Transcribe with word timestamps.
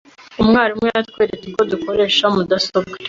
Umwarimu 0.41 0.85
yatweretse 0.91 1.45
uko 1.49 1.61
dukoresha 1.71 2.23
mudasobwa. 2.35 2.95